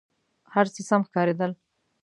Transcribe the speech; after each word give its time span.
هر 0.53 0.65
څه 0.73 0.81
سم 0.89 1.01
ښکارېدل. 1.07 1.51